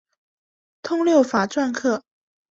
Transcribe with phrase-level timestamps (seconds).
[0.81, 2.01] 通六法篆刻。